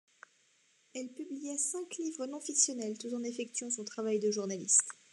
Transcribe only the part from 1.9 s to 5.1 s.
livres non-fictionnels tout en effectuant son travail de journaliste.